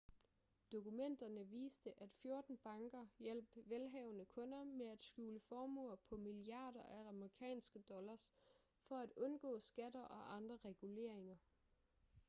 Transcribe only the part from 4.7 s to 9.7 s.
at skjule formuer på milliarder af amerikanske dollars for at undgå